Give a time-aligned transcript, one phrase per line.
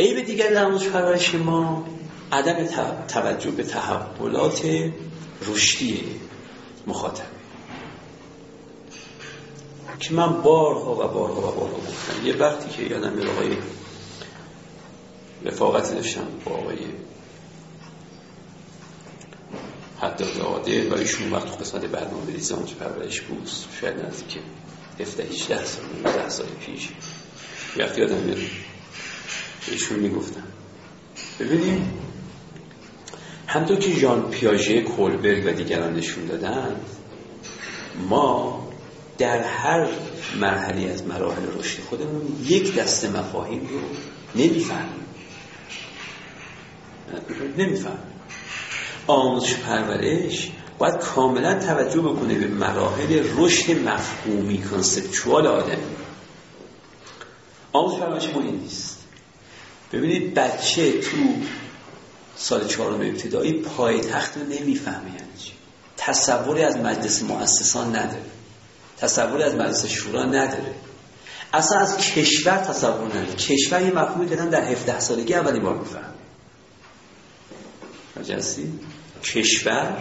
[0.00, 1.86] عیب دیگر در پرورش ما
[2.32, 2.66] عدم
[3.08, 4.62] توجه به تحولات
[5.46, 6.04] رشدی
[6.86, 7.24] مخاطب.
[10.00, 12.26] که من بارها و بارها و بارها گفتم.
[12.26, 13.56] یه وقتی که یادم یه آقای
[15.44, 16.78] رفاقتی داشتم با آقای
[20.00, 23.50] حداد عادل و ایشون وقت قسمت برنامه ریزانج پرورش بود.
[23.80, 24.38] شاید نزدیک
[25.00, 26.88] 17 18 سال 19 سال پیش.
[27.76, 28.38] وقتی یادم میاد
[29.70, 30.44] ایشون می‌گفتن
[31.40, 31.92] ببینیم
[33.46, 36.76] همطور که ژان پیاژه کولبرگ و دیگران نشون دادن
[38.08, 38.68] ما
[39.18, 39.88] در هر
[40.40, 43.80] مرحله از مراحل رشد خودمون یک دسته مفاهیم رو
[44.34, 45.06] نمی‌فهمیم.
[47.58, 47.98] نمی‌فهمیم.
[49.06, 55.96] آموزش پرورش باید کاملا توجه بکنه به مراحل رشد مفهومی کنسپچوال آدمی.
[57.72, 58.89] آموزش پرورش این نیست.
[59.92, 61.16] ببینید بچه تو
[62.36, 65.52] سال چهارم ابتدایی پای تخت رو نمی‌فهمه یعنی چی.
[65.96, 68.30] تصوری از مجلس مؤسسان نداره.
[68.98, 70.74] تصوری از مجلس شورا نداره.
[71.52, 73.34] اصلا از کشور تصور نداره.
[73.34, 76.14] کشور یه مفهومی که در 17 سالگی اولی بار میفهم
[78.16, 78.72] مجلسی
[79.24, 79.96] کشور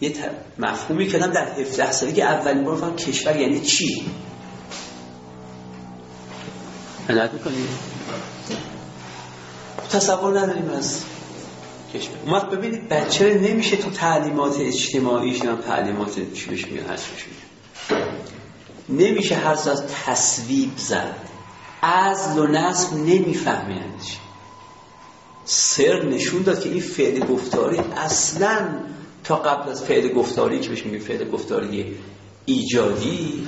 [0.00, 0.14] یه
[0.58, 4.10] مفهومی که در 17 سالگی اولین بار فهم کشور یعنی چی.
[7.08, 7.91] عنایت می‌کنید
[9.90, 11.02] تصور نداریم از
[11.94, 17.06] کشور اومد ببینید بچه نمیشه تو تعلیمات اجتماعیش یا تعلیمات چی بهش میگن هست
[18.88, 21.14] نمیشه هر از تصویب زد.
[21.82, 23.36] از و نصب یعنی
[25.44, 28.68] سر نشون داد که این فعل گفتاری اصلا
[29.24, 31.96] تا قبل از فعل گفتاری که بهش میگیم فعل گفتاری
[32.46, 33.46] ایجادی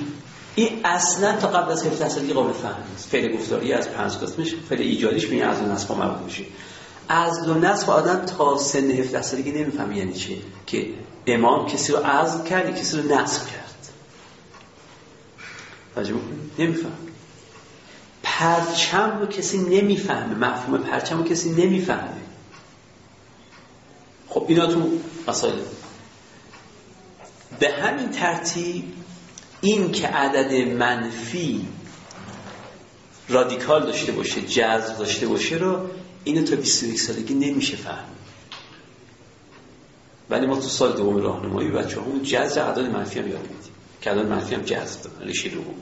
[0.55, 3.09] این اصلا تا قبل از 17 سالگی قابل فهم نیست.
[3.09, 6.43] فعل گفتاری از پنج قسمش فعل ایجادیش میگه از نصب مربوط میشه
[7.09, 10.35] از و نصب آدم تا سن 17 سالگی نمی‌فهمه یعنی چه
[10.67, 10.87] که
[11.27, 13.65] امام کسی رو عزم کرد کسی رو نصب کرد.
[16.59, 16.97] نمیفهم
[18.23, 22.21] پرچم رو کسی نمی‌فهمه مفهوم پرچم رو کسی نمی‌فهمه.
[24.29, 24.91] خب اینا تو
[25.27, 25.53] مسائل.
[27.59, 28.83] به همین ترتیب
[29.61, 31.67] این که عدد منفی
[33.29, 35.89] رادیکال داشته باشه جذب داشته باشه رو
[36.23, 38.05] اینو تا 21 سالگی نمیشه فهم.
[40.29, 44.11] ولی ما تو سال دوم راهنمایی بچه همون جذب عدد منفی هم یاد میدیم که
[44.11, 45.75] عدد منفی هم جذب دارن ریشه دوم.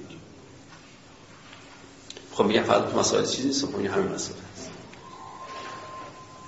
[2.34, 4.69] خب میگم فقط مسائل چیزی نیست خب همین مسائل هست.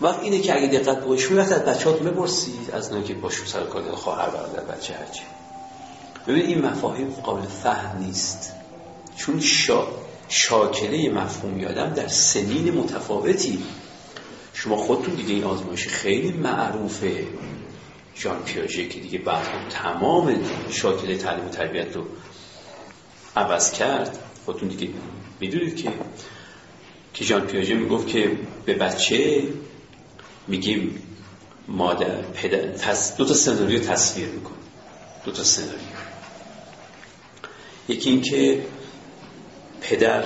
[0.02, 3.64] وقت اینه که اگه دقت باشید وقت از بچه‌هاتون بپرسید از اونایی که باشون سر
[3.64, 5.22] کار خواهر برادر بچه هرچی.
[6.28, 8.52] ببین این مفاهیم قابل فهم نیست.
[9.18, 9.88] چون شا...
[10.30, 13.64] شاکله مفهومی آدم در سنین متفاوتی.
[14.54, 17.28] شما خودتون دیگه این آزمایش خیلی معروفه.
[18.16, 20.36] جان پیاژه که دیگه بعد تمام
[20.72, 22.06] شاکله تعلیم و تربیت رو
[23.36, 24.20] عوض کرد.
[24.46, 24.90] خودتون دیگه
[25.40, 25.92] می‌دونید که
[27.14, 28.32] که جان پیاژه می‌گفت که
[28.66, 29.44] به بچه
[30.48, 31.02] میگیم
[31.68, 34.56] مادر پدر دو تا سناریو تصویر می‌کنه.
[35.26, 36.05] دو تا سناریو.
[37.90, 38.66] یکی این که
[39.82, 40.24] پدر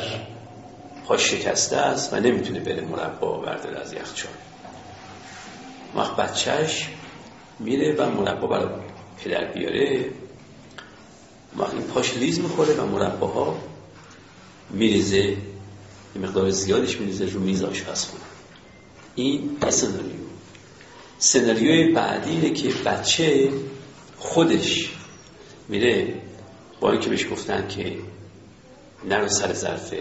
[1.05, 4.31] پاش شکسته است و نمی‌تونه بره مربا برداره از یخچال.
[5.95, 6.89] وقت بچهش
[7.59, 8.69] میره و مربا برای
[9.23, 10.05] پدر بیاره.
[11.57, 13.57] وقت این پاش لیز می‌خوره و مرباها
[14.69, 18.23] میریزه یه مقدار زیادش میریزه رو میز آشپزخونه.
[19.15, 20.19] این سناریو.
[21.17, 23.49] سناریوی بعدی اینه که بچه
[24.17, 24.89] خودش
[25.69, 26.18] میره
[26.79, 27.97] با اینکه بهش گفتن که
[29.05, 29.93] نرو سر ظرف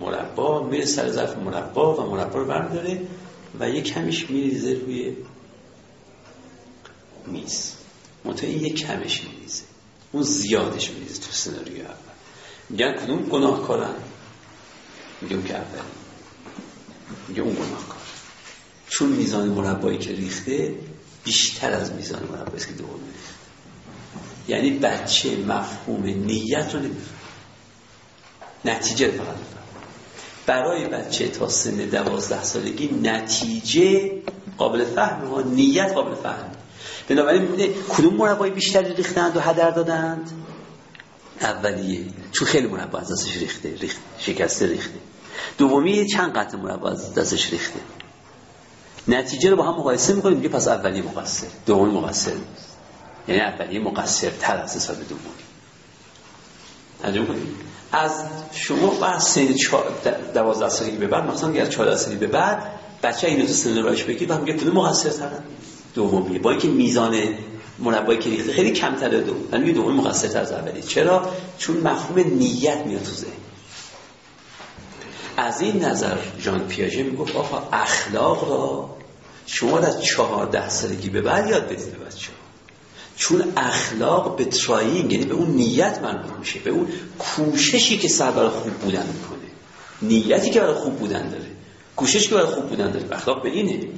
[0.00, 3.00] مربا میره سر ظرف مربا و مربا رو برمیداره
[3.60, 5.16] و یک کمیش میریزه روی
[7.26, 7.72] میز.
[8.24, 9.62] منطقه یک کمش میریزه.
[10.12, 11.94] اون زیادش میریزه تو سناریو اول.
[12.70, 13.94] میگن کدوم گناهکارن؟
[15.20, 15.80] میگم که اولی.
[17.28, 17.96] میگه اون گناهکار.
[18.88, 20.74] چون میزان مربایی که ریخته
[21.24, 23.35] بیشتر از میزان مربایی که دوم ریخته
[24.48, 27.16] یعنی بچه مفهوم نیت رو نمیفهم
[28.64, 29.36] نتیجه فقط.
[30.46, 34.12] برای بچه تا سن دوازده سالگی نتیجه
[34.58, 36.50] قابل فهم ها نیت قابل فهم.
[37.08, 40.30] بنابراین می‌بینه کدوم مربای بیشتری ریختند و هدر دادند؟
[41.40, 42.04] اولیه.
[42.32, 44.98] چون خیلی مربا از دستش ریخته ریخت شکسته ریخته.
[45.58, 47.80] دومی چند قطع مربا از دستش ریخته.
[49.08, 52.32] نتیجه رو با هم مقایسه می‌کنیم میگه پس اولیه مقصر دومی مقصر.
[53.28, 55.20] یعنی اولیه مقصر تر از حساب دومی
[57.92, 58.12] از
[58.52, 59.46] شما بعد سن
[60.34, 62.62] 12 سالگی به بعد مثلا از 14 سالگی به بعد
[63.02, 65.44] بچه اینو تو سن راش بگید و میگه مقصر ترن
[65.94, 67.16] دومیه با اینکه میزان
[67.78, 69.34] مربای که ریخته خیلی کمتره دو.
[69.52, 70.82] من میگه دومی مقصر تر از اولی.
[70.82, 73.30] چرا؟ چون مفهوم نیت میاد تو ذهن.
[75.36, 78.96] از این نظر جان پیاژه می‌گفت آقا اخلاق را
[79.46, 82.30] شما از چهارده سالگی به بعد یاد بدید به بچه
[83.16, 88.30] چون اخلاق به trying یعنی به اون نیت مربوط میشه به اون کوششی که سر
[88.30, 89.38] برای خوب بودن می‌کنه.
[90.02, 91.50] نیتی که برای خوب بودن داره.
[91.96, 93.06] کوشش که برای خوب بودن داره.
[93.12, 93.88] اخلاق به اینه.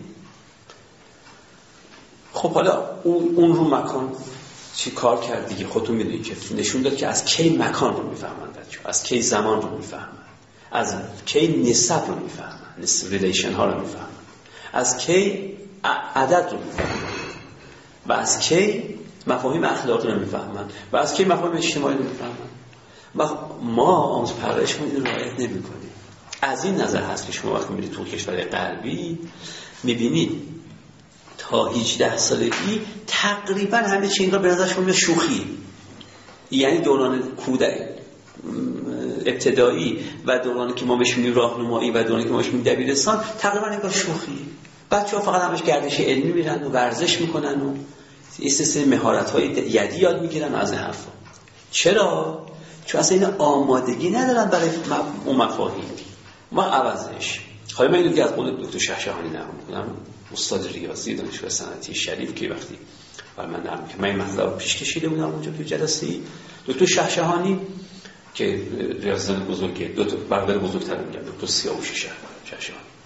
[2.33, 4.13] خب حالا اون, اون رو مکان
[4.75, 8.59] چی کار کرد دیگه؟ خودتون می‌دونید که نشون داد که از کی مکان رو می‌فهمند
[8.85, 10.19] از کی زمان رو می‌فهمند؟
[10.73, 10.95] از
[11.27, 14.09] کی نسب رو می‌فهمند؟ relation ها رو می‌فهمند؟
[14.73, 15.53] از کی
[16.15, 17.09] عدد رو می‌فهمند؟
[18.07, 18.83] و از کی
[19.29, 22.49] مفاهیم اخلاقی رو می‌فهمند و از کی مفاهیم اجتماعی رو می‌فهمند.
[23.17, 23.25] و
[23.63, 25.91] ما آموز پرورش این رعایت نمی‌کنیم.
[26.43, 29.19] از این نظر هست که شما وقتی میرید تو کشور غربی
[29.83, 30.43] می‌بینید
[31.39, 35.59] تا 18 سالگی تقریبا همه چی را به نظر شما شوخی.
[36.51, 37.89] یعنی دوران کودک
[39.27, 43.67] ابتدایی و دورانی که ما بهش راهنمایی و دورانی که ما بهش میگیم دبیرستان تقریبا
[43.67, 44.47] انگار شوخی.
[44.91, 47.75] بچه ها فقط همش گردش علمی میرن و ورزش می‌کنن و
[48.39, 51.11] یه سه مهارت های یدی یاد می‌گیرن از این حرفا.
[51.71, 52.47] چرا؟
[52.87, 54.71] چون اصلا این آمادگی ندارن برای
[55.25, 55.85] اون مفاهیم.
[56.53, 57.41] ما عوضش.
[57.75, 59.97] حالا من اینو از قول دکتر شهشهانی نقل می‌کنم.
[60.33, 62.79] استاد ریاضی دانشگاه صنعتی شریف که وقتی
[63.37, 66.07] بر من نرم که من این مطلب پیش کشیده بودم اونجا تو جلسه
[66.67, 67.61] دکتر شهشهانی
[68.35, 68.63] که
[69.01, 72.07] ریاضیدان بزرگه دو تا برادر بزرگتر میگن دکتر سیاوش
[72.45, 72.98] شهشهانی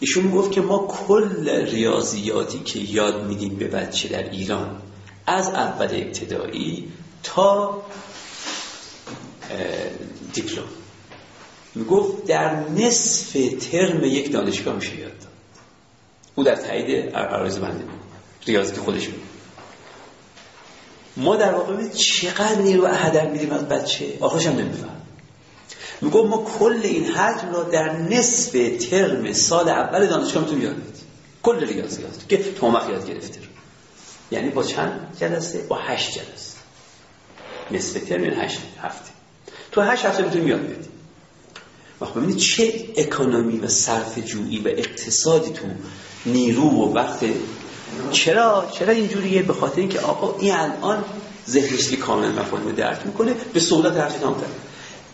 [0.00, 4.82] ایشون گفت که ما کل ریاضیاتی که یاد میدیم به بچه در ایران
[5.26, 6.88] از اول ابتدایی
[7.22, 7.82] تا
[10.34, 10.64] دیپلم.
[11.74, 13.36] می‌گفت در نصف
[13.70, 15.26] ترم یک دانشگاه میشه یاد
[16.34, 17.84] او در تایید عرایز بنده
[18.46, 19.22] ریاضی خودش میگه
[21.16, 24.97] ما در واقع چقدر نیرو هدر میدیم از بچه؟ آخرش هم نمیفهم
[26.00, 28.52] میگو ما کل این حجم را در نصف
[28.90, 31.06] ترم سال اول دانشگاه می‌تونیم یاد بدیم
[31.42, 33.40] کل ریاضیات که تومخ یاد گرفته
[34.30, 36.58] یعنی با چند جلسه؟ با هشت جلسه.
[37.70, 39.10] نصف ترم این یعنی هشت هفته.
[39.72, 40.92] تو هشت هفته می‌تونیم یاد بدیم.
[42.00, 45.66] وقت ببینید چه اکانومی و صرف جویی و اقتصادی تو
[46.26, 47.24] نیرو و وقت
[48.12, 51.04] چرا چرا اینجوریه؟ به خاطر اینکه آقا این الان
[51.48, 54.40] ذهنش کامل مفاهیم درک می‌کنه به سهولت حرفی تمام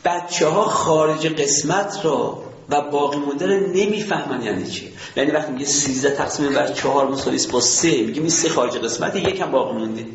[0.05, 4.93] بچه ها خارج قسمت را و باقی مونده رو نمی‌فهمن یعنی چی.
[5.17, 9.17] یعنی وقتی میگه 13 تقسیم بر 4 مساوی با 3 میگه این سه خارج قسمت
[9.17, 10.06] یکم باقی مونده.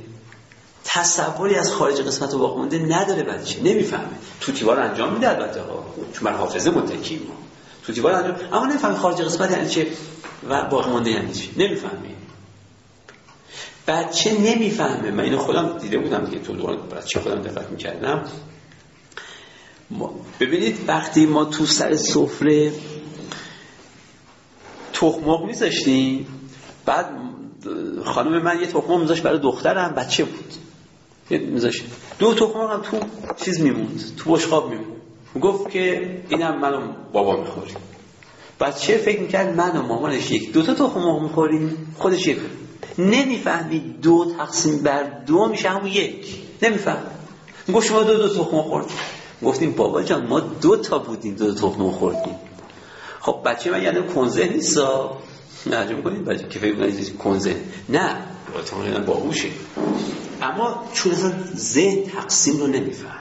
[0.85, 4.17] تصوری از خارج قسمت و باقی مونده نداره بچه نمی‌فهمه.
[4.41, 5.61] تو تیوار انجام میده البته.
[5.61, 7.33] ها چون بر حافظه متکی ما.
[7.85, 9.87] تو تیوار انجام اما نمی‌فهمه خارج قسمت یعنی چه
[10.49, 11.51] و باقی مونده یعنی چی.
[11.57, 12.09] نمی‌فهمه.
[13.87, 15.11] بچه نمی‌فهمه.
[15.11, 18.23] من اینو خودم دیده بودم دیگه تو دوران بچه خودم دقت می‌کردم.
[20.39, 22.71] ببینید وقتی ما تو سر سفره
[24.93, 26.27] تخمق میذاشتیم
[26.85, 27.05] بعد
[28.05, 30.53] خانم من یه تخمق میذاشت برای دخترم بچه بود.
[31.29, 31.83] میذاشت.
[32.19, 32.99] دو تخمق هم تو
[33.45, 35.01] چیز میموند تو بشقاب میموند.
[35.41, 37.75] گفت که اینم من و بابا می‌خوریم.
[38.59, 42.37] بچه فکر می‌کرد؟ من و مامانش یک دو تا تخمق می‌خوریم خودش یک.
[42.97, 46.41] نمی‌فهمید دو تقسیم بر دو میشه همون یک.
[46.61, 47.03] نمیفهم
[47.73, 48.97] گفت شما دو دو تخمق خوردیم
[49.43, 52.35] گفتیم بابا جان ما دو تا بودیم دو, دو تخمق خوردیم.
[53.19, 55.17] خب بچه من یعنی کنزه نیستا
[55.65, 57.55] نه کنید بچه که فکر کنید کنزه.
[57.89, 58.15] نه.
[59.05, 59.49] با باهوشه.
[60.41, 63.19] اما چون اصلا ذهن تقسیم رو نمیفهم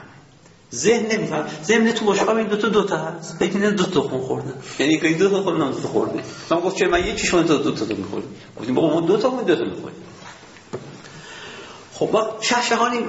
[0.73, 3.35] ذهن نمیفهم ذهن تو باشقاب این دوتا دوتا هست.
[3.39, 4.53] فکر کنید دو تا خون خوردن.
[4.79, 6.23] یعنی که این دو تا خوردن دو تا خورده.
[6.51, 9.17] من گفت چه من یکی شما دو تا دو تا می‌خوریم؟ گفتیم بابا ما دو
[9.17, 9.97] تا دو تا می‌خوریم.
[11.93, 12.99] خب با شهشهانی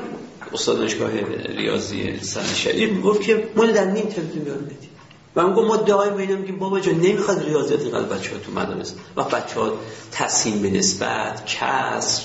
[0.53, 1.11] استاد دانشگاه
[1.57, 4.91] ریاضی سن شریف می‌گفت که ما در نیم تلویزیون بیان بدیم
[5.37, 8.95] و من گفت ما دائم اینا میگیم بابا جان نمی‌خواد ریاضیات اینقدر بچه‌ها تو مدارس
[9.17, 9.73] و بچه‌ها
[10.13, 12.23] تصمیم به نسبت کسر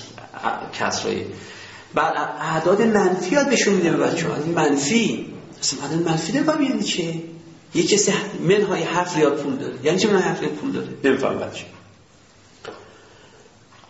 [0.74, 1.22] کسرای.
[1.94, 4.36] بعد اعداد منفی یاد بهشون میده به بچه‌ها.
[4.55, 5.25] منفی
[5.62, 7.13] اصلا اعداد منفی داره یعنی چه؟
[7.75, 9.74] یه کسی منهای هفت ریال پول داره.
[9.84, 11.65] یعنی چه منهای هفت ریال پول داره؟ نمیفهم بچه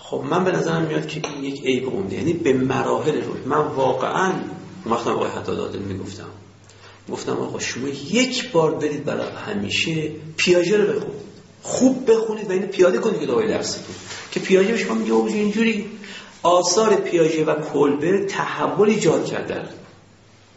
[0.10, 2.16] خب من به نظرم میاد که این یک عیب عمده.
[2.16, 3.40] یعنی به مراحل روی.
[3.46, 4.34] من واقعا
[4.86, 6.28] وقتا آقای حتی می‌گفتم.
[7.12, 11.26] گفتم آقا شما یک بار برید برای همیشه پیاژه رو بخونید.
[11.62, 13.84] خوب بخونید و اینو پیاده کنید که دوای درستون.
[14.32, 15.86] که پیاژه به شما میگه اینجوری
[16.44, 19.70] آثار پیاژه و کلبر تحول ایجاد کردن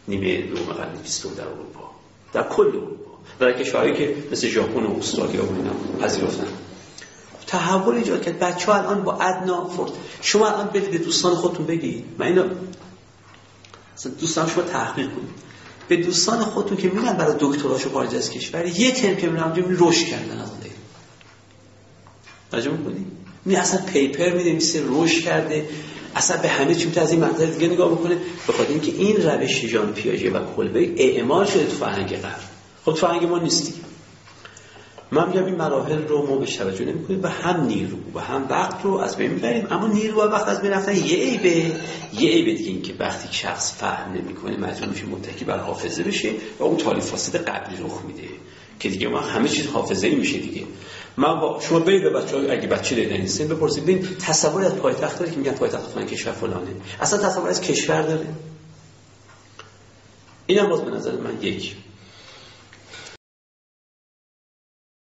[0.07, 1.89] نیمه دوم قرن بیستم در اروپا.
[2.33, 3.11] در کل اروپا.
[3.39, 6.47] در کشورهایی که مثل ژاپن و استرالیا و اینا پذیرفتن.
[7.49, 8.39] تحول ایجاد کرد.
[8.39, 9.91] بچه ها الان با ادنا فرد
[10.21, 12.05] شما الان برید به دوستان خودتون بگید.
[12.17, 12.43] من اینو
[14.19, 15.49] دوستان شما تحقیق کنید.
[15.87, 19.63] به دوستان خودتون که میرن برای دکتراشو خارج از کشور یه ترم که میرن اونجا
[19.67, 20.59] رشد کردن از اون
[22.51, 23.05] توجه می‌کنی
[23.45, 25.69] می اصلا پیپر می نویسه رشد کرده.
[26.15, 28.17] اصلا به همه چی از این منظر دیگه نگاه بکنه.
[28.47, 32.39] به خاطر اینکه این روش ژان پیاژه و کلبه اعمال شده تو فرهنگ غرب.
[32.85, 33.73] خب تو فرهنگ ما نیستی.
[35.11, 38.83] من میگم این مراحل رو ما به توجه نمی‌کنیم و هم نیرو و هم وقت
[38.83, 39.67] رو از بین می‌بریم.
[39.71, 41.49] اما نیرو و وقت از بین رفتن یه عیبه
[42.13, 46.31] یه عیبه دیگه این که وقتی شخص فهم نمی‌کنه مجبور میشه متکی بر حافظه بشه
[46.59, 48.27] و اون تالیف فاسد قبلی رخ میده.
[48.79, 50.63] که دیگه ما همه چیز حافظه ای میشه دیگه.
[51.17, 54.75] من با شما برید به بچه‌ها اگه بچه دیدن این سن بپرسید ببین تصور از
[54.75, 56.71] پایتخت داره که میگن پایتخت فلان کشور فلانه.
[57.01, 58.27] اصلا تصور از کشور داره.
[60.45, 61.75] اینم باز به نظر من یک.